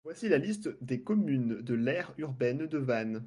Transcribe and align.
Voici 0.03 0.27
la 0.29 0.39
liste 0.39 0.75
des 0.83 1.01
communes 1.03 1.61
de 1.61 1.73
l'aire 1.75 2.11
urbaine 2.17 2.65
de 2.65 2.77
Vannes. 2.79 3.19